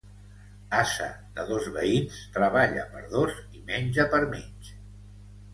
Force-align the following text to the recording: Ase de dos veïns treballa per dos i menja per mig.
Ase 0.77 1.09
de 1.35 1.43
dos 1.51 1.67
veïns 1.75 2.17
treballa 2.39 2.87
per 2.97 3.05
dos 3.15 3.39
i 3.61 3.65
menja 3.71 4.11
per 4.15 4.23
mig. 4.37 4.73